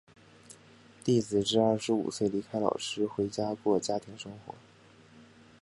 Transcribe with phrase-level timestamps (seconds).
[1.03, 4.55] 弟子至二十五岁离开老师回家过家庭生活。